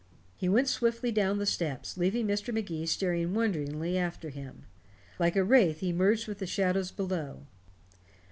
He 0.35 0.49
went 0.49 0.67
swiftly 0.67 1.11
down 1.11 1.37
the 1.37 1.45
steps, 1.45 1.95
leaving 1.95 2.25
Mr. 2.27 2.51
Magee 2.51 2.87
staring 2.87 3.35
wonderingly 3.35 3.99
after 3.99 4.29
him. 4.29 4.63
Like 5.19 5.35
a 5.35 5.43
wraith 5.43 5.81
he 5.81 5.93
merged 5.93 6.27
with 6.27 6.39
the 6.39 6.47
shadows 6.47 6.89
below. 6.89 7.45